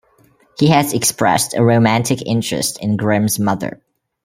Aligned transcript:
He 0.57 0.69
has 0.69 0.93
expressed 0.95 1.53
a 1.53 1.63
romantic 1.63 2.23
interest 2.23 2.79
in 2.81 2.97
Grimm's 2.97 3.37
mother. 3.37 3.83